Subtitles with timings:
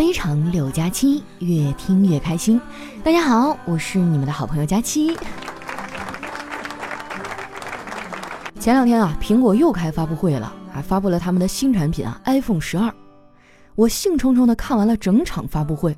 [0.00, 2.58] 非常六加七，越听越开心。
[3.04, 5.14] 大家好，我是你们的好朋友佳期。
[8.58, 12.90] 前两天啊，苹果又开发布会了，还发布了他们的新产品啊，iPhone 十二。
[13.74, 15.94] 我兴冲冲的看完了整场发布会，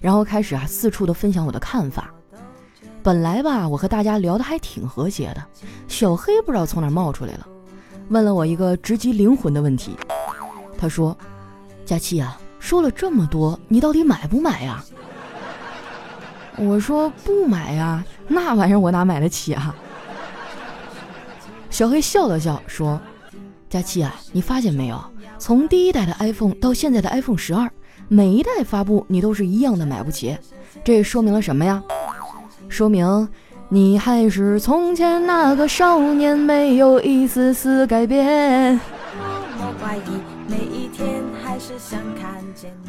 [0.00, 2.12] 然后开始啊四处的分享我的看法。
[3.04, 5.44] 本来吧，我和大家聊得还挺和谐的，
[5.86, 7.46] 小黑不知道从哪冒出来了，
[8.08, 9.96] 问了我一个直击灵魂的问题。
[10.76, 11.16] 他说
[11.86, 14.82] ：“佳期啊，说了这么多，你到底买不买呀？”
[16.56, 19.76] 我说：“不买呀，那玩意儿我哪买得起啊？”
[21.68, 22.98] 小黑笑了笑说
[23.68, 24.98] ：“佳期啊，你发现没有？
[25.38, 27.70] 从第一代的 iPhone 到现在的 iPhone 十二，
[28.08, 30.34] 每一代发布你都是一样的买不起。
[30.82, 31.82] 这说明了什么呀？
[32.70, 33.28] 说明
[33.68, 38.80] 你还是从前那个少年，没有一丝丝改变。”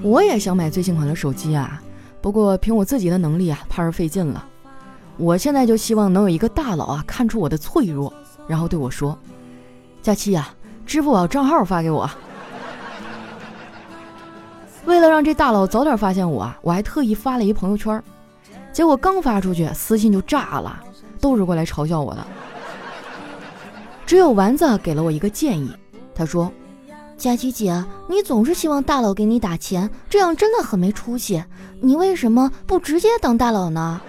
[0.02, 1.82] 我也想买最新款的手机啊，
[2.22, 4.46] 不过凭我自己的能力啊，怕是费劲了。
[5.18, 8.14] 我现在就希望能有一个大佬啊，看出我的脆弱。
[8.48, 9.18] 然后对我说
[10.04, 10.50] ：“佳期呀，
[10.86, 12.10] 支付宝账号发给我。”
[14.86, 18.04] 为了让这大佬早点发现我啊，我还特意发了一朋友圈。
[18.72, 20.84] 结果刚发出去，私信就炸了，
[21.22, 22.28] 都是过来嘲笑我的。
[24.06, 25.72] 只有丸子给了我一个建议，
[26.14, 26.52] 他说
[27.18, 31.44] ：“佳琪姐，你总是希望大佬给你打钱，这样真的很没出息。
[31.82, 34.02] 你为什么不直接当大佬呢？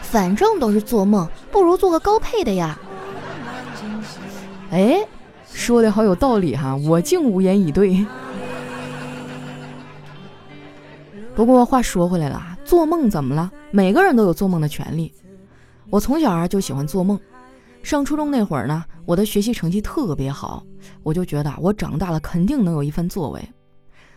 [0.00, 2.78] 反正都是做梦，不如做个高配的呀。”
[4.72, 5.06] 哎，
[5.52, 8.04] 说的好有道理哈，我竟无言以对。
[11.34, 13.50] 不过话说回来了，做梦怎么了？
[13.70, 15.12] 每个人都有做梦的权利。
[15.90, 17.20] 我从小啊就喜欢做梦，
[17.82, 20.62] 上初中那会儿呢，我的学习成绩特别好，
[21.02, 23.40] 我就觉得我长大了肯定能有一番作为。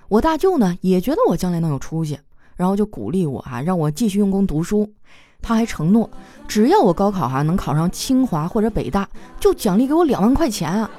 [0.07, 2.19] 我大舅呢也觉得我将来能有出息，
[2.55, 4.89] 然后就鼓励我啊，让我继续用功读书。
[5.41, 6.09] 他还承诺，
[6.47, 9.07] 只要我高考哈能考上清华或者北大，
[9.39, 10.89] 就奖励给我两万块钱啊！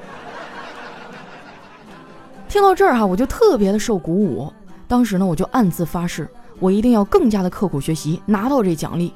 [2.49, 4.53] 听到这儿哈，我就特别的受鼓舞。
[4.87, 6.29] 当时呢，我就暗自发誓，
[6.61, 9.13] 我一定要更加的刻苦学习，拿到这奖励。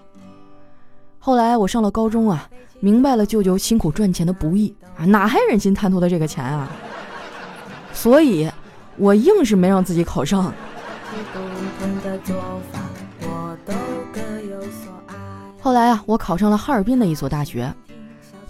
[1.20, 2.50] 后来我上了高中啊，
[2.80, 4.74] 明白了舅舅辛苦赚钱的不易，
[5.06, 6.68] 哪还忍心贪图他这个钱啊？
[7.92, 8.50] 所以，
[8.96, 10.52] 我硬是没让自己考上。
[15.60, 17.72] 后来啊，我考上了哈尔滨的一所大学。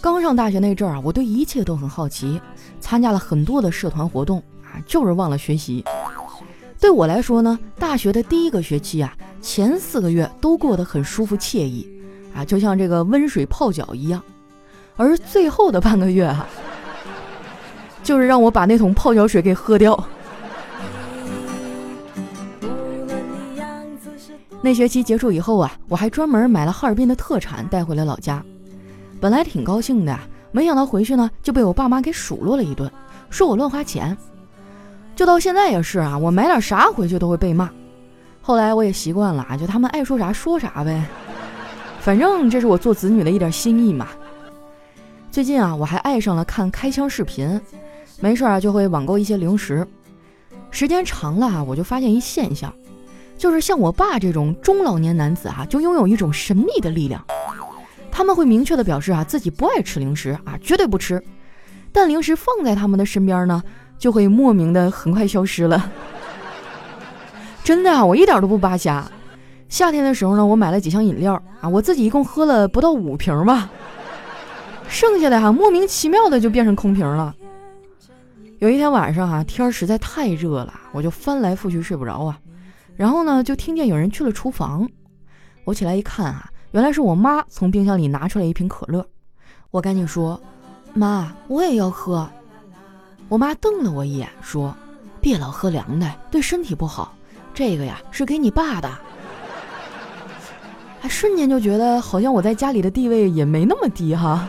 [0.00, 2.41] 刚上大学那阵儿啊，我对一切都很好奇，
[2.81, 5.84] 参加了很多的社团活动啊，就是忘了学习。
[6.78, 11.87] 对我来说呢，大学的第一个学期啊，前四个月都过得很舒服惬意
[12.34, 14.22] 啊，就像这个温水泡脚一样。
[15.00, 16.47] 而最后的半个月啊，
[18.03, 19.99] 就是让我把那桶泡脚水给喝掉。
[24.61, 28.44] 那学期结束以后啊，我还专门买了哈尔滨的特产带回了老家。
[29.19, 30.15] 本来挺高兴的，
[30.53, 32.91] 没想到回去呢就被我爸妈给数落了一顿，
[33.31, 34.15] 说我乱花钱。
[35.17, 37.71] 就到现在也是啊，我买点啥回去都会被骂。
[38.43, 41.03] 后来我也习惯了啊，就他们爱说啥说啥呗，
[42.00, 44.06] 反正这是我做子女的一点心意嘛。
[45.31, 47.61] 最近啊，我还爱上了看开箱视频，
[48.19, 49.87] 没事啊就会网购一些零食。
[50.73, 52.73] 时间长了啊，我就发现一现象。
[53.39, 57.25] 就是像我爸这种中老年男子啊，就拥有一种神秘的力量。
[58.11, 61.23] 他们会明确的表示啊，自己不爱吃零食啊，绝对不吃。
[61.93, 63.62] 但零食放在他们的身边呢，
[63.99, 65.93] 就会莫名的很快消失了。
[67.62, 69.09] 真的啊，我一点都不扒瞎。
[69.69, 73.71] 夏天的时候呢，我买了几箱饮料啊，我自己一共喝了不到五瓶吧，
[74.91, 77.34] 剩下的哈莫名其妙的就变成空瓶了。
[78.59, 82.39] 有一天晚上哈，天实在太热了，我就翻来覆去睡不着啊。
[82.97, 84.87] 然后呢，就听见有人去了厨房。
[85.65, 89.06] 我起来一看啊，原来是我妈从冰箱里拿出来一瓶可乐。
[89.71, 90.39] 我赶紧说
[90.93, 92.29] ：“妈，我也要喝。”
[93.31, 94.75] 我妈瞪了我一眼，说
[95.23, 97.14] ：“别老喝凉的，对身体不好。
[97.55, 98.91] 这个呀，是给你爸的。”
[101.00, 104.47] 还瞬间就觉得好像我在家里的地位也没那么低哈，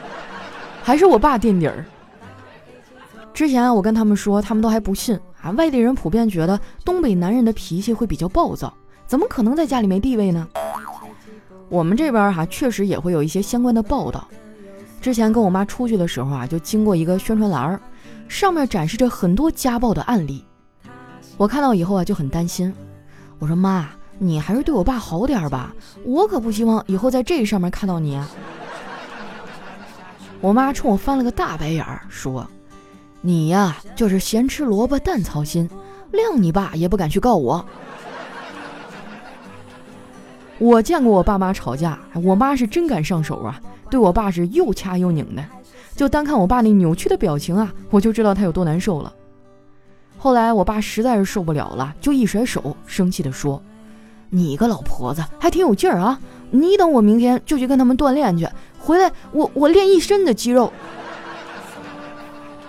[0.84, 1.86] 还是我爸垫底儿。
[3.34, 5.20] 之前我跟他们说，他们都还不信。
[5.42, 8.72] 啊，外地人普遍觉得东北男人的脾气会比较暴躁，
[9.08, 10.48] 怎么可能在家里没地位呢？
[11.68, 14.28] 我们这边哈确实也会有一些相关的报道。
[15.00, 17.80] 之前跟我妈出去的时候啊，就经过一个宣传栏儿，
[18.28, 20.46] 上面展示着很多家暴的案例。
[21.38, 22.72] 我看到以后啊就很担心，
[23.40, 23.90] 我说妈，
[24.20, 25.74] 你还是对我爸好点吧，
[26.04, 28.16] 我可不希望以后在这上面看到你。
[28.16, 28.30] 啊
[30.42, 32.46] 我妈冲我翻了个大白眼儿，说。
[33.22, 35.70] 你呀，就是咸吃萝卜淡操心，
[36.12, 37.64] 谅你爸也不敢去告我。
[40.58, 43.62] 我见过我爸妈吵架，我妈是真敢上手啊，
[43.92, 45.44] 对我爸是又掐又拧的。
[45.96, 49.14] 就单看我爸那扭曲的表情啊，我就知道他有多难受了。
[50.18, 53.62] 后来我爸实在是受不了了，就一甩手，生气地说
[54.30, 56.20] ：“你个老婆子还挺有劲儿啊！
[56.52, 60.72] 你等我明天就去跟他们锻炼去，回来我我练一身的肌肉。”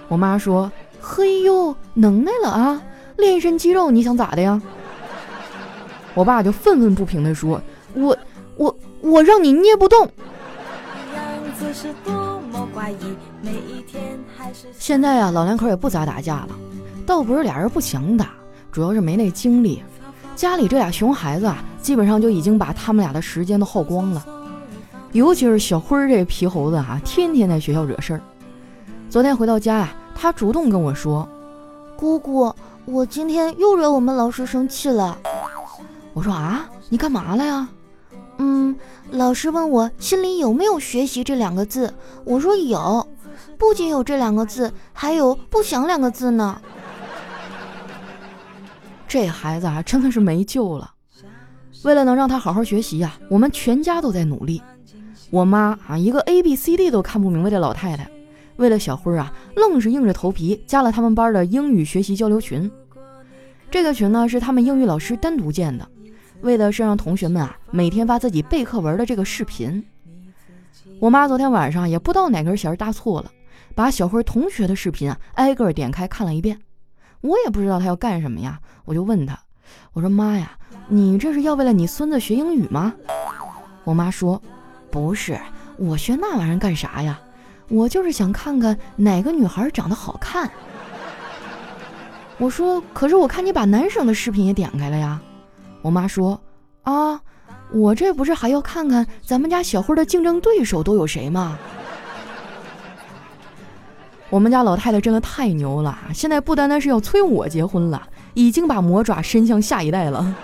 [0.09, 0.71] 我妈说
[1.01, 2.81] ：“嘿呦，能耐了啊！
[3.17, 4.61] 练一身肌肉，你想咋的呀？”
[6.15, 7.61] 我爸就愤愤不平地说
[7.95, 8.17] ：“我
[8.57, 10.09] 我我让你捏不动。”
[14.79, 16.49] 现在呀，老两口也不咋打架了，
[17.07, 18.31] 倒不是俩人不想打，
[18.71, 19.83] 主要是没那精力。
[20.37, 24.25] 家里这俩熊孩子啊，基本上就已经把他们俩的时间都耗光了。
[25.13, 28.21] 尤其是小辉儿这皮猴子啊，天天在学校惹事儿。
[29.11, 31.29] 昨天回到家啊，他主动跟我说
[31.97, 32.55] ：“姑姑，
[32.87, 35.19] 我今天又惹我们老师生气了。”
[36.15, 37.69] 我说：“啊，你干嘛了呀？”
[38.39, 38.75] 嗯，
[39.11, 41.93] 老师问我心里有没有“学习”这两个字，
[42.25, 43.07] 我说有，
[43.59, 46.59] 不仅有这两个字，还有“不想”两个字呢。
[49.07, 50.91] 这孩子啊，真的是没救了。
[51.85, 54.63] 为了能让他好好学习呀，我们全家都在努力。
[55.31, 58.09] 我妈啊，一个 A B C D 都看不明白的老太太，
[58.57, 62.71] 为了小辉啊，愣是硬着头皮加了他们班的英语学习交流群。
[63.71, 65.89] 这个群呢，是他们英语老师单独建的。
[66.43, 69.83] 为的是让同学们啊每天发自己背课文的这个视频。
[71.01, 73.31] 我妈昨天晚上也不知道哪根弦搭错了，
[73.75, 76.59] 把小辉同学的视频啊挨个点开看了一遍。
[77.21, 79.39] 我也不知道他要干什么呀，我就问他，
[79.93, 80.59] 我说妈呀，
[80.95, 82.93] 你这是要为了你孙子学英语吗？
[83.83, 84.39] 我妈说，
[84.91, 85.41] 不是，
[85.79, 87.19] 我学那玩意儿干啥呀？
[87.71, 90.51] 我就是想看看哪个女孩长得好看。
[92.37, 95.19] 我说，可是我看你把男生的视频也点开了呀。
[95.81, 96.39] 我妈说
[96.85, 97.19] ：“啊，
[97.73, 101.59] 我这不是还要看看咱们家小辉的竞争对手都有谁吗？”
[104.29, 110.37] 我们家老太太真的太牛了，现在不单单是要催我结婚了，已经把魔爪伸向下一代了。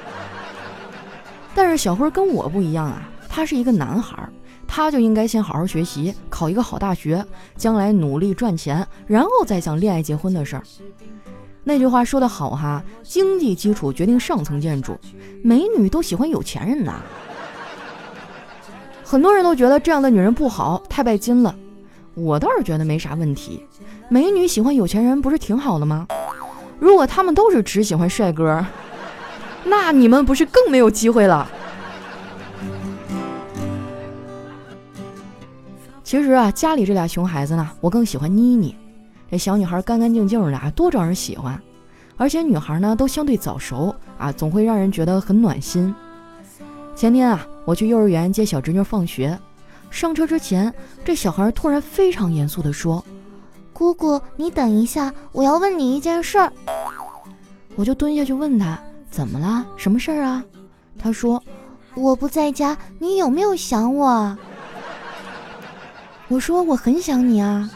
[1.58, 4.16] 但是小辉跟我不一样啊，他是一个男孩，
[4.64, 7.26] 他就应该先好好学习，考一个好大学，
[7.56, 10.62] 将来努力赚钱，然后再想恋爱结婚的事儿。
[11.64, 14.96] 那句话说得好哈，经济基础决定上层建筑，
[15.42, 17.02] 美女都喜欢有钱人呐。
[19.02, 21.52] 很多人都觉得这样的女人不好，太拜金了。
[22.14, 23.66] 我倒是觉得没啥问题，
[24.08, 26.06] 美女喜欢有钱人不是挺好的吗？
[26.78, 28.64] 如果他们都是只喜欢帅哥，
[29.68, 31.48] 那你们不是更没有机会了？
[36.02, 38.74] 其实啊，家里这俩熊孩子呢，我更喜欢妮妮。
[39.30, 41.60] 这小女孩干干净净的啊，多招人喜欢。
[42.16, 45.94] 而且女孩呢都相对早熟啊，总会让人觉得很暖心。
[46.96, 49.38] 前天啊，我去幼儿园接小侄女放学，
[49.90, 50.72] 上车之前，
[51.04, 53.04] 这小孩突然非常严肃地说
[53.72, 56.52] ：“姑姑，你等一下，我要问你一件事儿。”
[57.76, 58.76] 我就蹲下去问他
[59.10, 59.66] ：“怎么了？
[59.76, 60.44] 什么事儿啊？”
[60.98, 61.42] 他说
[61.94, 64.36] ：“我不在家，你有没有想我？”
[66.28, 67.70] 我说：“我很想你啊。”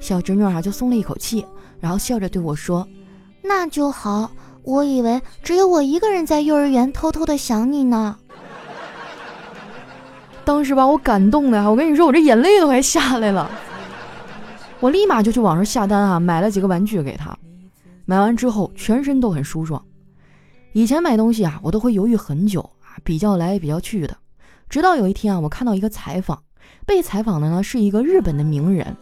[0.00, 1.44] 小侄女啊就松了一口气，
[1.80, 2.86] 然后笑着对我说
[3.42, 4.30] ：“那就好，
[4.62, 8.16] 我以为只有我一个人在幼儿园偷偷的想你呢。”
[10.44, 13.50] 当时把我感动的，我跟你说，我这眼泪都快下来了。
[14.78, 17.36] 我立马就去网上下单啊，买了几个玩具给他。
[18.04, 19.84] 买完之后，全身都很舒爽。
[20.76, 24.14] 以前买东西啊，我都会犹豫很久啊，比较来比较去的。
[24.68, 26.42] 直到有一天啊，我看到一个采访，
[26.84, 28.94] 被采访的呢是一个日本的名人。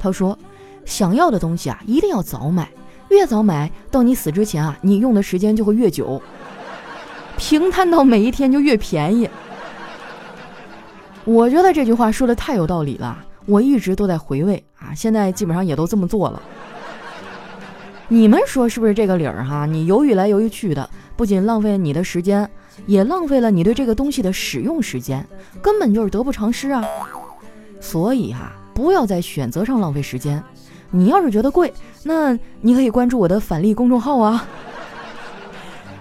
[0.00, 0.36] 他说
[0.84, 2.68] ：“想要的东西啊，一定要早买，
[3.10, 6.20] 越早买到你死之前啊，你用的时间就会越久，
[7.36, 9.30] 平摊到每一天就越便宜。”
[11.24, 16.42] 我觉得这句话说的太有道理了，我一直都在回味啊，现在基本上也都这么做了。
[18.08, 19.66] 你们说是不是这个理儿哈？
[19.66, 20.90] 你犹豫来犹豫去的，
[21.22, 22.50] 不仅浪费你的时间，
[22.84, 25.24] 也浪费了你对这个东西的使用时间，
[25.62, 26.84] 根本就是得不偿失啊。
[27.80, 28.52] 所以啊。
[28.74, 30.42] 不要在选择上浪费时间。
[30.90, 34.44] 你要是觉得贵，那你可以关注我的返利公众号啊，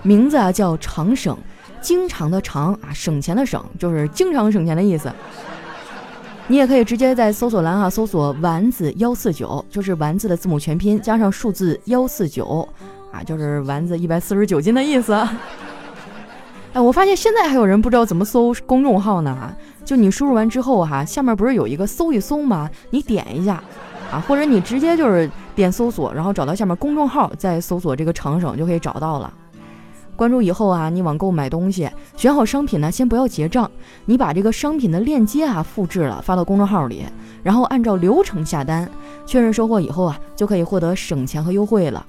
[0.01, 1.37] 名字啊叫常省，
[1.81, 5.11] 经常的常啊，省钱的省，就是经常省钱的意思。
[6.47, 12.67] 你也可以直接在搜索栏啊搜索丸子幺四九，就是丸子的字母全拼加上数字幺四九
[13.11, 15.13] 啊，就是丸子一百四十九斤的意思。
[16.73, 19.53] 哎，我发现现在还有人不知道怎么搜公众号呢。
[19.83, 22.69] 就你输入完之后哈，下面不是有一个搜一搜吗？
[22.91, 23.61] 你点一下，
[24.09, 29.33] 啊，或者你直接就是点搜索，然后找到下面公众号，再搜索这个长省就可以找到了。
[30.15, 33.69] 关注以后啊，你网购买东西，选好商品呢，先不要结账，
[34.05, 37.03] 你把这个商品的链接啊复制了发到公众号里，
[37.43, 38.89] 然后按照流程下单，
[39.25, 42.05] 确认收货以后啊，就可以获得省钱和优惠了。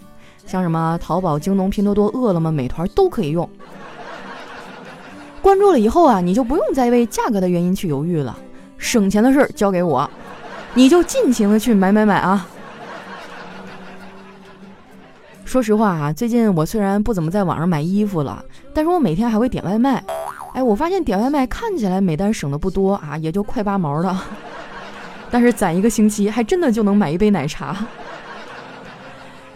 [0.46, 3.48] 像什么淘宝、京东、拼多多、饿了么、美团都可以用。
[5.40, 8.38] 关注了以后啊，你就不用再为价格的原因去犹豫了，
[8.78, 10.08] 省钱的事儿交给我，
[10.74, 12.46] 你就尽情的去买买买啊！
[15.44, 20.02] 说实话啊，最近我虽然不怎么在网上买衣服了，但是我每天还会点外卖。
[20.54, 24.16] 哎，我发现点外卖看起来每单省的不多啊，也就快八毛的，
[25.28, 27.84] 但是攒一个星期还真的就能买一杯奶茶。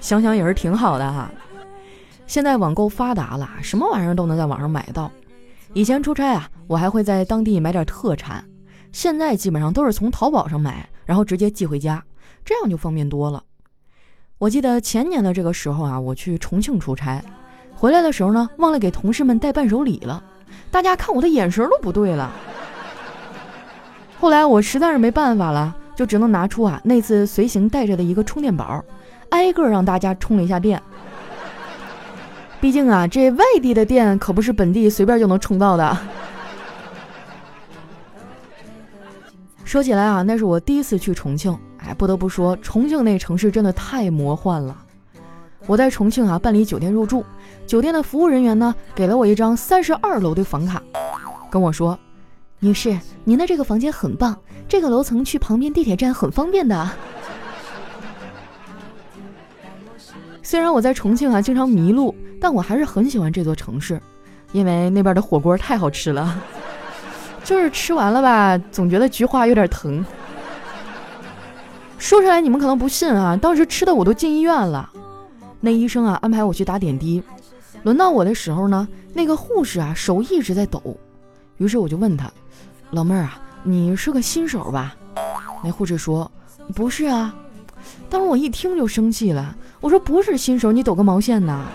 [0.07, 1.29] 想想也是挺好的哈。
[2.29, 5.11] 现在网购发达了，什么玩意儿都能在网上买到。
[5.73, 8.45] 以前出差啊，我还会在当地买点特产，
[8.93, 12.01] 现在基本上都是从淘宝上买，然后直接寄回家，
[12.45, 13.43] 这样就方便多了。
[14.39, 17.21] 我记得前年的这个时候啊，我去重庆出差，
[17.75, 20.23] 回来的时候呢，忘了给同事们带伴手礼了，
[20.71, 22.31] 大家看我的眼神都不对了。
[24.21, 28.85] 后来我实在是没办法了，就只能拿出啊那次随行带着的一个充电宝，
[29.37, 30.83] 挨个让大家充了一下电。
[32.61, 35.97] 毕竟啊，这外地的电可不是本地随便就能充到的。
[39.65, 41.57] 说起来啊，那是我第一次去重庆。
[41.79, 44.77] 哎，不得不说，重庆那城市真的太魔幻了。
[45.67, 47.25] 我在重庆啊办理酒店入住，
[47.67, 50.83] 酒店的服务人员呢给了我一张三十二楼的房卡，
[51.51, 51.99] 跟我说
[52.59, 56.91] ：“女士，您的这个房间很棒，这个楼层去旁边地铁站很方便的。”
[60.47, 64.01] 虽然我在重庆啊经常迷路，但我还是很喜欢这座城市，
[64.53, 66.41] 因为那边的火锅太好吃了，
[67.43, 70.07] 就是吃完了吧，总觉得菊花有点疼。
[71.99, 74.89] 说出来你们可能不信啊，当时吃的我都进医院了。
[75.59, 77.21] 那医生啊安排我去打点滴，
[77.83, 80.97] 轮到我的时候呢，那个护士啊手一直在抖。
[81.57, 82.31] 于是我就问他
[82.93, 84.95] ：“老妹儿啊，你是个新手吧？”
[85.65, 86.31] 那护士说
[86.73, 87.35] ：“不是啊。”
[88.09, 91.67] 当时我一听就生气了，我说：“不是新手，你抖个毛线呐？”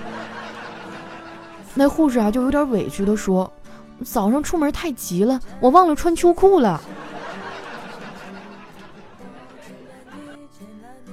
[1.75, 3.51] 那护士啊就有点委屈的说
[4.03, 6.81] ：“早上出门太急了，我忘了穿秋裤了。”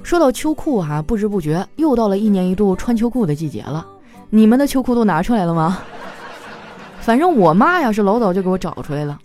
[0.03, 3.85] 说到秋裤哈，不知不觉又到了一年一度穿秋裤的季节了。
[4.29, 5.79] 你们的秋裤都拿出来了吗？
[6.99, 9.19] 反正我妈呀是老早就给我找出来了。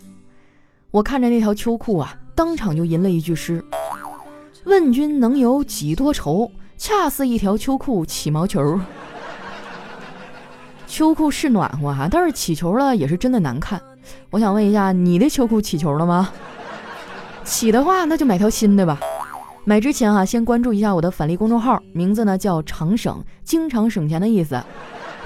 [0.91, 3.63] 我看着那条秋裤啊，当场就吟了一句诗
[4.65, 6.51] ：“问君能有几多愁？
[6.77, 8.79] 恰似一条秋裤起毛球。
[10.87, 13.81] ”秋裤是暖和哈，但是起球了也是真的难看。
[14.29, 16.29] 我想问一下，你的秋裤起球了吗？
[17.43, 18.99] 起的话，那就买条新的吧。
[19.63, 24.61] 买之前哈，先关注一下我的返利公众号，名字呢叫常省，经常省钱的意思。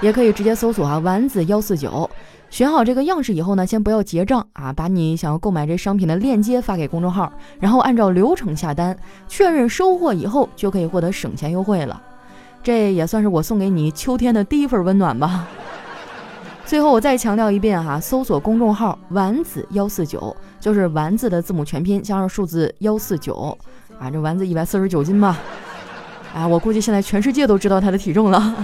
[0.00, 2.08] 也可以直接搜索啊丸子幺四九，
[2.50, 8.96] 选好这个样式以后呢，先不要结账啊，把你想要购买这商品的链接发给公众号，然后按照流程下单，
[9.28, 12.02] 确认收货以后就可以获得省钱优惠了。
[12.62, 15.46] 这也算是我送给你秋天的第一份温暖吧。
[16.66, 23.56] 最后我再强调一遍哈，搜索公众号丸子幺四九，就是丸子的字母全拼加上数字幺四九。
[23.98, 25.38] 啊，这丸子一百四十九斤吧？
[26.34, 28.54] 哎，我估计现在全世界都知道他的体重了。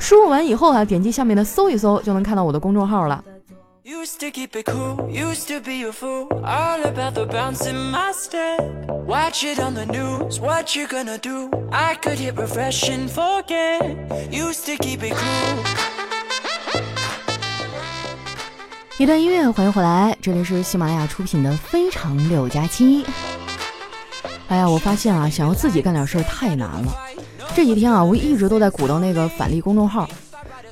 [0.00, 3.22] 输入完以后啊，点击下面的搜一搜，就能看到我的公众号了。
[3.84, 8.12] Used to keep it cool, used to be a fool, all about the bounce in my
[8.12, 8.60] step.
[9.06, 11.50] Watch it on the news, what you gonna do?
[11.70, 13.82] I could hit refresh and forget.
[14.30, 15.58] Used to keep it cool.
[18.98, 23.04] 一段音乐，欢迎回来，这里是喜马拉雅出品的《非常六加七》。
[24.48, 26.92] 哎呀，我发现啊，想要自己干点事儿太难了。
[27.54, 30.08] 这几天啊，我一直都在鼓捣那个返利公众号。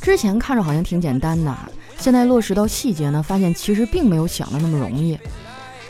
[0.00, 1.54] 之前看着好像挺简单的，
[1.99, 5.18] 现在落实到细节呢，发现其实并没有想的那么容易。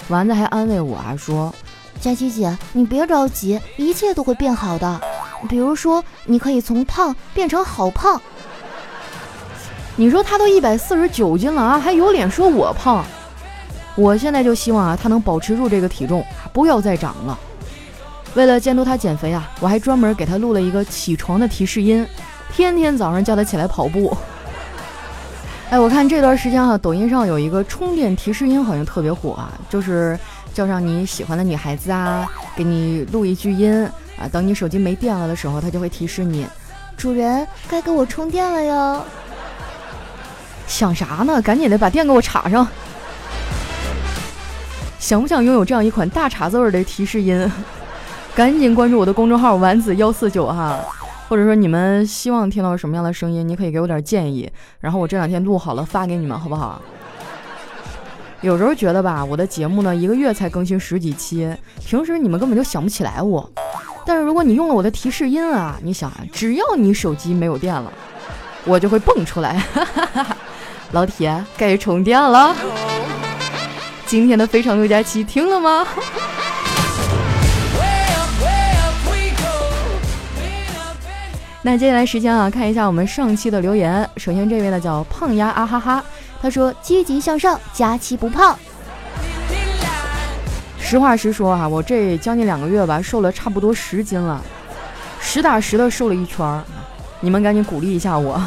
[0.09, 1.55] 丸子还安慰我啊，说
[2.01, 5.01] ：“佳琪姐，你别着急，一切都会变好的。
[5.49, 8.21] 比如说，你可以从胖变成好胖。”
[9.95, 13.05] 你说他都一百四十九斤了啊，还有脸说我胖？
[13.95, 17.39] 我现在就希望啊，他能保持住这个体重，不要再长了。
[18.35, 22.07] 为了监督他减肥啊，我还专门给他录了一个起床的提示音，
[22.53, 24.17] 天天早上叫他起来跑步。
[25.71, 30.19] 哎，我看这段时间哈，抖音上有一个充电提示音，好像特别火啊，就是
[30.55, 33.85] 叫上你喜欢的女孩子啊，给你录一句音
[34.17, 36.47] 啊，等你手机没电了的时候，它就会提示你，
[36.97, 39.05] 主人该给我充电了哟。
[40.67, 41.43] 想啥呢？
[41.43, 42.67] 赶紧的把电给我插上。
[44.99, 47.51] 想不想拥有这样一款大碴子味的提示音？
[48.39, 50.79] 赶紧关注我的公众号丸子幺四九哈，
[51.29, 56.81] 或者说你们希望听到什么样的声音，你可以给我点建议，然后我这两天录好了发给你们，好不好？
[58.43, 61.53] 有时候觉得吧，我的节目呢一个月才更新十几期，
[61.85, 63.51] 平时你们根本就想不起来我。
[64.07, 67.93] 但是如果你用了我的提示音啊，你想啊，只要你手机没有电了，
[68.65, 69.61] 我就会蹦出来。
[70.93, 72.55] 老铁，该充电了。
[74.07, 75.85] 今天的非常六加七听了吗？
[81.71, 84.09] 那接下来时间啊，看一下我们上期的留言。
[84.17, 86.03] 首先这位呢叫胖丫啊哈哈，
[86.41, 88.59] 他说积极向上，佳期不胖。
[90.81, 94.43] 实话实说啊，我这将近两个月吧，瘦了差不多十斤了，
[95.21, 96.65] 实打实的瘦了一圈儿。
[97.21, 98.43] 你们赶紧鼓励一下我。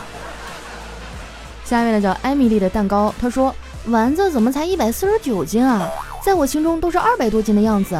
[1.63, 5.87] 下一位呢叫艾米丽的蛋糕，他说丸子怎么才一百四十九斤啊？
[6.23, 7.95] 在我心中都是二百多斤的样子。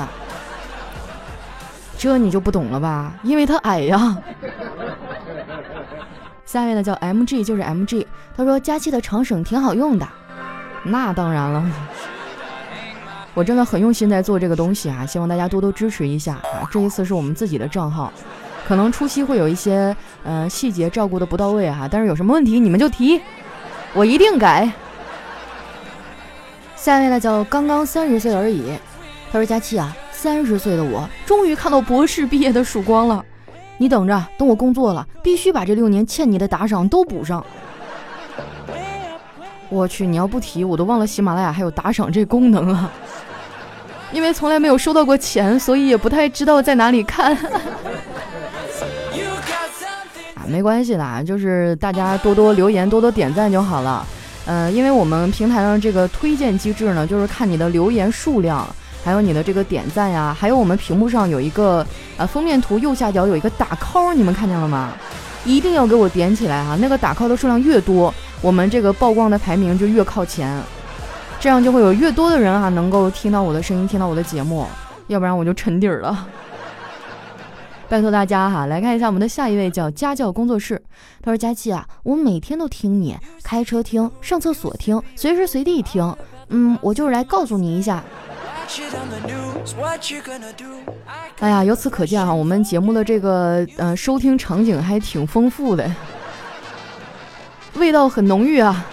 [1.95, 3.13] 这你就不懂了吧？
[3.21, 4.17] 因为他矮呀。
[6.51, 8.05] 下一位呢叫 M G，就是 M G。
[8.35, 10.05] 他说佳期的长绳挺好用的，
[10.83, 11.63] 那当然了，
[13.33, 16.67] 我真的很用心在做这个东西啊，希望大家多多支持一下啊。
[16.69, 18.11] 这一次是我们自己的账号，
[18.67, 23.21] 可能初期会有一些呃细节照顾的不到位哈，但是有什么问题你们就提，
[23.93, 24.69] 我一定改。
[26.75, 28.77] 下一位呢叫刚刚三十岁而已，
[29.31, 33.23] 他说佳期啊，三十岁的我终于看到博士毕业的曙光了。
[33.81, 37.43] 你等着，等我工作了，必须把这六年欠你的打赏都补上。
[39.69, 42.91] 我去，你要不提，我都忘了喜马拉雅还有打赏这功能了。
[44.13, 47.35] 因为从来没有收到过钱，所以也不太知道在哪里看。
[50.35, 54.05] 啊，没关系的，就是大家多多留言，多多点赞就好了。
[54.45, 58.63] 嗯，因为我们平台上这个推荐机制呢，就是看你的留言数量。
[59.03, 61.85] 还有你的这个点赞呀，还有我们屏幕上有一个
[62.17, 64.93] 呃封面图右下角有一个打 call，你们看见了吗？
[65.43, 66.77] 一定要给我点起来哈！
[66.79, 70.61] 那个打 call 的数量越多，我们这个曝光的排名就越靠前，
[71.39, 74.67] 这样就会有越多的人哈能够听到我的声音，听到我的节目，
[75.07, 76.27] 要不然我就沉底儿了。
[77.89, 80.79] 拜托大家哈，来看一下我们的下一位叫家教工作室，
[81.23, 86.15] 他说佳琪啊，我每天都听你开车听，上厕所听，随时随地听，
[86.49, 88.03] 嗯，我就是来告诉你一下。
[91.39, 95.91] 哎呀，由此可见哈，我们节目的这个呃收听场景还挺丰富的，
[97.73, 98.85] 味道很浓郁啊。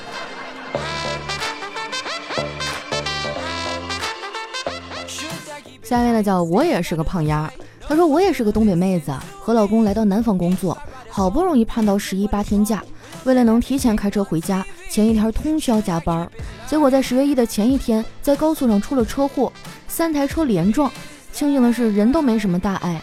[5.82, 7.48] 下一位呢叫我也是个胖丫，
[7.86, 10.76] 她说我也是个东北妹子，和老公来到南方工作，
[11.08, 12.82] 好不容易盼到十一八天假，
[13.22, 14.66] 为了能提前开车回家。
[14.88, 16.28] 前一天通宵加班，
[16.66, 19.52] 结果在十月一的前一天，在高速上出了车祸，
[19.86, 20.90] 三台车连撞。
[21.32, 23.00] 庆幸的是，人都没什么大碍。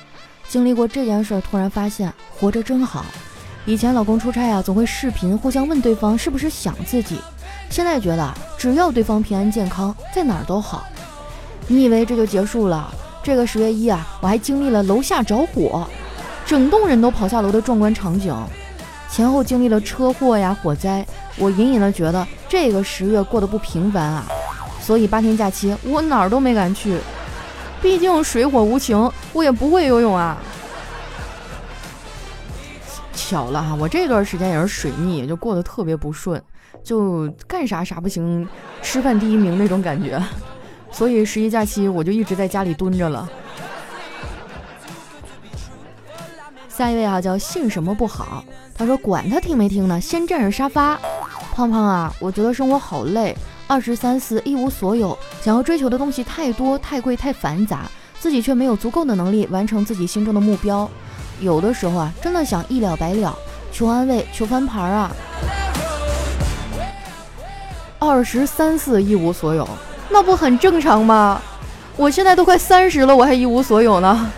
[0.48, 3.06] 经历过这件事，突然发现活着真好。
[3.66, 7.20] 以前老公出差啊，总会视频互相问对方是不是想自己，
[7.70, 10.86] 现在觉得只要对方平安健康，在哪儿都好。
[11.68, 12.94] 你以为这就结束了？
[13.24, 15.88] 这个十月一啊，我还经历了楼下着火，
[16.46, 18.36] 整栋人都跑下楼的壮观场景。
[19.10, 21.06] 前后经历了车祸呀、火灾，
[21.38, 24.26] 我隐隐的觉得这个十月过得不平凡啊。
[24.82, 27.00] 所以八天假期我哪儿都没敢去，
[27.82, 30.38] 毕竟水火无情，我也不会游泳啊。
[33.14, 36.40] 巧了哈，我这段时间也是水逆，就过得特别不顺，
[36.84, 38.48] 就干啥啥不行，
[38.84, 40.22] 吃饭第一名那种感觉。
[40.92, 43.28] 所以十一假期我就一直在家里蹲着了。
[46.78, 48.44] 下一位啊，叫信什么不好？
[48.78, 51.00] 他说管他听没听呢，先占着沙发。
[51.54, 53.34] 胖胖啊，我觉得生活好累，
[53.66, 60.90] 二十三四一无所有，想要追求的东西太多太贵太繁杂，自己却没有足够的能力完成自己心中的目标。
[61.40, 63.34] 有的时候啊，真的想一了百了，
[63.72, 65.16] 求安慰，求翻盘啊。
[68.00, 69.66] 二十三四一无所有，
[70.10, 71.42] 那不很正常吗？
[71.96, 74.30] 我现在都快三十了，我还一无所有呢。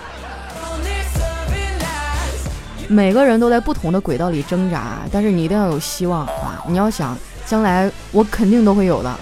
[2.90, 6.64] 每个人都在不同的轨道里挣扎，但是你一定要有希望啊！
[6.68, 9.14] 你要想将来我肯定都会有的，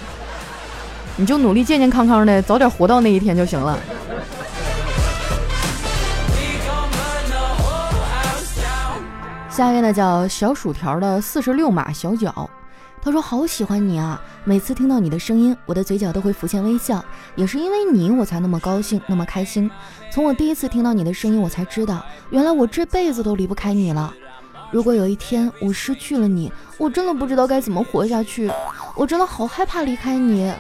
[1.16, 3.78] 你就努力健健康康的，早点活到那一天就行了。
[9.50, 12.50] 下一位呢叫小薯条的四十六码小脚。
[13.02, 14.20] 他说：“好喜欢你啊！
[14.48, 17.04] 每次听到你的声音，我的嘴角都会浮现微笑。
[17.36, 19.72] 也是因为你，我才那么高兴，那么开心。
[20.12, 24.14] 从我第一次听到你的声音，我才知道，原来我这辈子都离不开你了。
[24.70, 28.52] 如果有一天我失去了你，我真的不知道该怎么活下去。
[28.96, 30.54] 我真的好害怕离开你。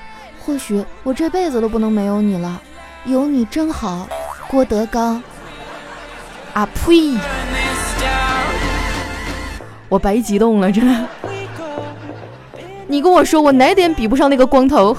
[0.43, 2.59] 或许我这辈子都不能没有你了。
[3.05, 4.07] 有你真好，
[4.47, 5.21] 郭德纲。
[6.53, 7.15] 啊呸！”
[9.87, 11.07] 我白激动了，真的。
[12.87, 14.95] 你跟我说我哪点比不上那个光头？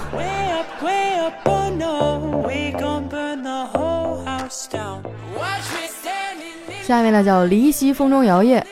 [6.83, 8.63] 下面呢叫离西风中摇曳。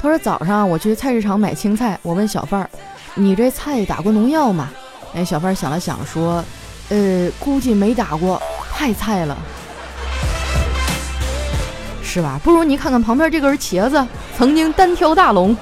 [0.00, 2.70] 他说早上我去菜市场买青菜，我问小贩儿
[3.14, 4.70] ：“你这菜打过农药吗？”
[5.14, 6.42] 哎，小贩想了想说
[6.90, 8.40] ：“呃，估计没打过，
[8.72, 9.36] 太菜了，
[12.02, 12.40] 是吧？
[12.42, 14.04] 不如你看看旁边这根茄子，
[14.36, 15.56] 曾经单挑大龙。”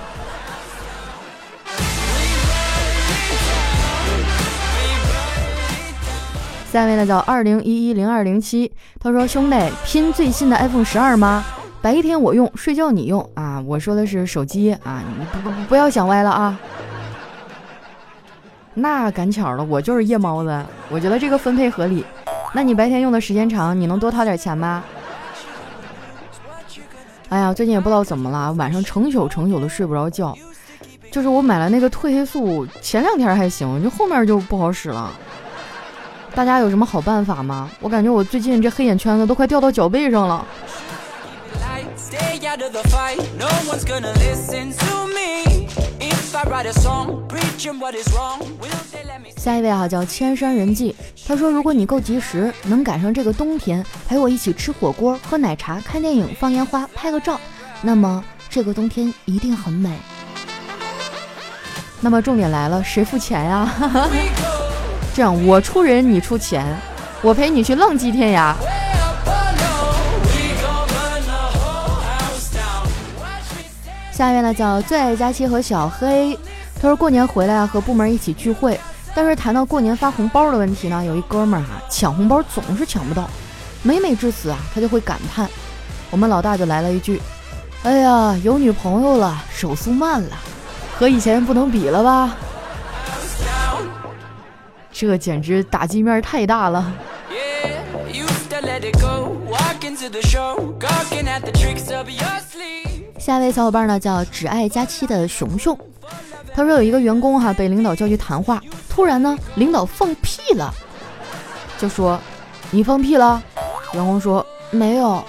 [6.79, 11.45] 下面呢叫二零一一零二零七，他说：“兄弟，拼最新的 iPhone 十二吗？
[11.83, 13.61] 白天我用，睡觉你用啊！
[13.67, 16.57] 我说的是手机啊，你不不不要想歪了啊！
[18.75, 22.05] 那赶巧了，我就是夜猫子，我觉得这个分配合理。
[22.55, 24.85] 那你白天用的时间长，你能多掏点钱吗？
[27.29, 30.33] 哎呀，最近也不知道怎么了，晚上成宿成宿的睡不着觉。
[31.11, 35.13] 就是我买了那个褪黑素，前两天还行，就后面就不好使了。”
[36.35, 37.69] 大家有什么好办法吗？
[37.81, 40.47] 我感觉我最近这黑眼圈子都快掉到脚背上了。
[49.37, 50.95] 下一位啊，叫千山人迹。
[51.27, 57.41] 他说：“如果你够及时，能赶上这个冬天，陪我一起吃火锅、喝奶茶、看电影、放烟花、拍个照，
[57.83, 59.91] 那么这个冬天一定很美。”
[62.01, 63.69] 那么重点来了，谁付钱呀？
[65.15, 66.65] 这样，我出人，你出钱，
[67.23, 68.55] 我陪你去浪迹天涯。
[74.13, 76.37] 下面呢叫最爱佳期和小黑，
[76.81, 78.79] 他说过年回来啊，和部门一起聚会，
[79.15, 83.31] 但是谈到过年发红包的问题呢，有一哥们儿啊抢红包总是抢不到，
[83.83, 85.49] 每每至此啊，他就会感叹，
[86.11, 87.21] 我们老大就来了一句，
[87.85, 90.37] 哎呀，有女朋友了，手速慢了，
[90.99, 92.35] 和以前不能比了吧。
[95.07, 96.93] 这简直打击面太大了。
[103.17, 105.79] 下一位小伙伴呢叫只爱佳期的熊熊，
[106.53, 110.75] 他说有一个员工哈被领导叫去谈话，突然呢领导放屁了，
[111.79, 112.19] 就说
[112.73, 113.41] 你放屁了，
[113.93, 115.23] 员工说没有。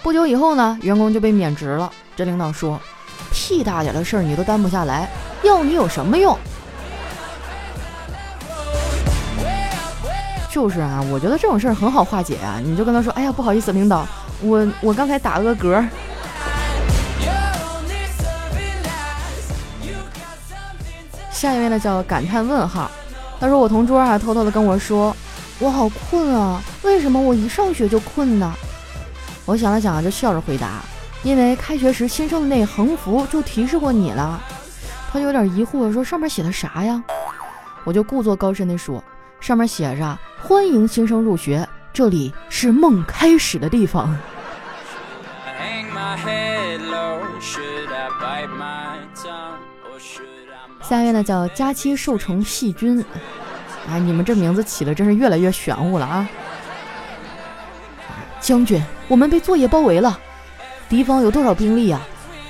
[0.00, 2.80] 不久以后呢员工就被免职了，这领导说
[3.32, 5.10] 屁大点的事儿你都担不下来，
[5.42, 6.38] 要你有什么用？
[10.52, 14.06] 就是啊，我觉得这种事儿很好化解啊，你就跟他说，哎呀，不好意思，领导，
[14.42, 15.82] 我我刚才打了个嗝。
[21.30, 22.90] 下一位呢叫感叹问号，
[23.40, 25.16] 他说我同桌啊偷偷的跟我说，
[25.58, 28.52] 我好困啊，为什么我一上学就困呢？
[29.46, 30.82] 我想了想就笑着回答，
[31.22, 34.38] 因为开学时新生的那横幅就提示过你了。
[35.10, 37.02] 他就有点疑惑说，上面写的啥呀？
[37.84, 39.02] 我就故作高深的说。
[39.40, 44.12] 上面写着“欢迎新生入学，这里是梦开始的地方。”
[50.82, 53.04] 下面呢叫佳期受成细菌，
[53.88, 56.28] 哎，你们这名字起的真是越来越玄乎了啊！
[58.40, 60.18] 将军，我们被作业包围了，
[60.88, 62.00] 敌方有多少兵力呀？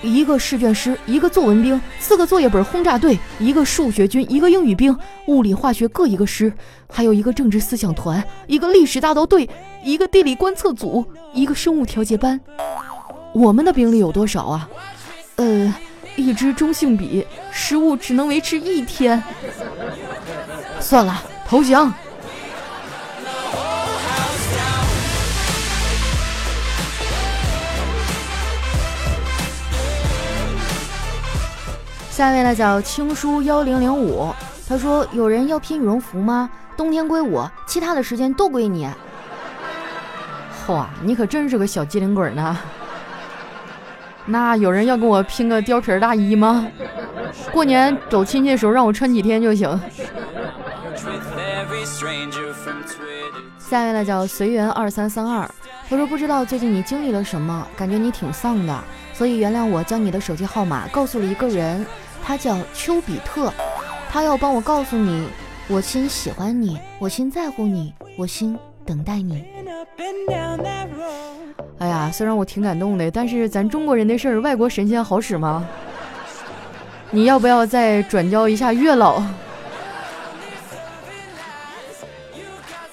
[0.03, 6.53] 一个试卷师，一个作文兵，四个作业本轰炸队，一个数学军，一个英语兵，物理化学各一个师，
[6.89, 9.49] 还有一个政治思想团，一个历史大刀队，
[9.85, 12.41] 一个地理观测组，一个生物调节班。
[13.33, 14.69] 我们的兵力有多少啊？
[15.37, 15.73] 呃，
[16.17, 19.23] 一支中性笔，食物只能维持一天。
[20.81, 21.93] 算了，投降。
[32.23, 34.33] 下一位呢叫青书幺零零五，
[34.69, 36.49] 他说有人要拼羽绒服吗？
[36.77, 38.89] 冬天归我，其他的时间都归你。
[40.65, 42.57] 嚯，你可真是个小机灵鬼呢。
[44.25, 46.65] 那有人要跟我拼个貂皮大衣吗？
[47.51, 49.69] 过年走亲戚的时候让我穿几天就行。
[53.59, 55.51] 下一位呢叫随缘二三三二，
[55.91, 58.79] 他说不知道最近你经历了什么，感觉你挺丧的，
[59.13, 61.85] 所以原谅我将你的手机号码告诉了一个人。
[62.25, 63.53] 他叫丘比特，
[64.11, 65.29] 他要帮我告诉你，
[65.69, 69.45] 我心喜欢你，我心在乎你，我心等待你。
[71.79, 75.67] 哎呀，虽然我挺感动的，但是咱中国人的事儿，外国神仙好使吗？
[77.11, 79.23] 你要不要再转交一下月老？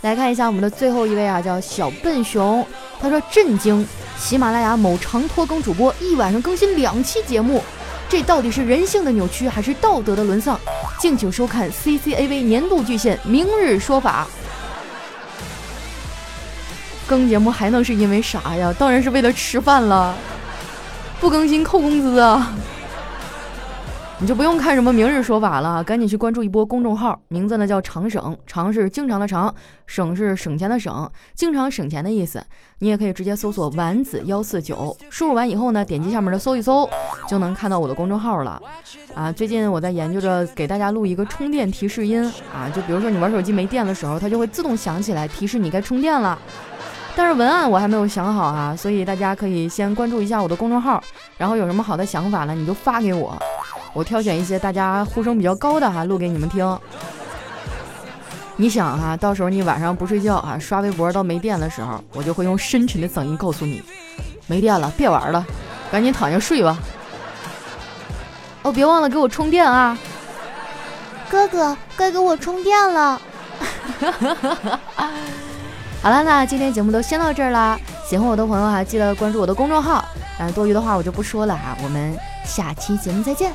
[0.01, 2.65] 来看一下我们的最后一位啊，叫小笨熊，
[2.99, 3.85] 他说震惊，
[4.17, 7.61] 喜马拉雅某长拖更主播一晚上更新两期节目。
[8.10, 10.60] 这到底是人性的扭曲还是道德的沦丧？
[11.00, 14.28] 敬请收看 CCAV 年度巨献《明日说法》。
[17.08, 18.74] 更节目还能是因为啥呀？
[18.78, 20.15] 当然是为了吃饭了。
[21.19, 22.54] 不更新扣工资啊！
[24.21, 29.53] 你就不用看什么明日说法了，赶紧去关注一波公众号，名字呢叫常省，常是经常的常，
[29.88, 32.43] 省是省钱的省，经常省钱的意思。
[32.79, 36.89] 你也可以直接搜索丸子幺四九，输入完以后呢，点击下面的搜一搜，
[37.29, 38.62] 就能看到我的公众号了。
[39.15, 42.21] 啊，最近我在研究着给大家录一个充电提示音
[42.53, 46.38] 啊，就比如说你玩手机没电的时候，它就会自动响起来提示你该充电了。
[47.15, 51.01] 但是文案我还没有想好啊，所以大家可以先关注一下我的公众号，
[51.38, 53.38] 然后有什么好的想法呢，你就发给我，
[53.93, 56.80] 我挑选一些大家呼声比较高的哈，录给你们听。
[58.56, 63.82] 你想哈，到时候你晚上不睡觉啊，刷微博到没电的时候，我就会用深沉的嗓音告诉你，
[64.47, 65.45] 没电了，别玩了，
[65.91, 66.78] 赶紧躺下睡吧。
[68.62, 69.97] 哦，别忘了给我充电啊，
[71.30, 73.21] 哥哥，该给我充电了。
[76.01, 77.77] 好了，那今天节目都先到这儿啦。
[78.07, 80.05] 喜欢我的朋友啊，记得关注我的公众号。
[80.39, 81.77] 啊，多余的话我就不说了啊。
[81.83, 83.51] 我们下期节目再见。